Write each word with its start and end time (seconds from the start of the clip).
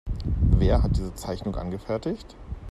Wer 0.57 0.81
hat 0.81 0.97
diese 0.97 1.13
Zeichnung 1.13 1.55
angefertigt? 1.55 2.35